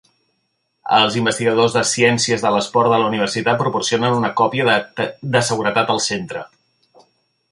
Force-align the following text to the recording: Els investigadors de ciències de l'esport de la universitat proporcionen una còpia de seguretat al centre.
Els 0.99 1.17
investigadors 1.19 1.75
de 1.79 1.83
ciències 1.89 2.45
de 2.45 2.53
l'esport 2.55 2.91
de 2.93 2.99
la 3.03 3.11
universitat 3.11 3.61
proporcionen 3.61 4.17
una 4.21 4.33
còpia 4.41 4.77
de 5.37 5.45
seguretat 5.51 5.93
al 5.97 6.05
centre. 6.07 6.45